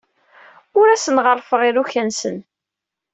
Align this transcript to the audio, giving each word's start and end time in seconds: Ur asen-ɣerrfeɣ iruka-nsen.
Ur 0.79 0.87
asen-ɣerrfeɣ 0.89 1.61
iruka-nsen. 1.63 2.37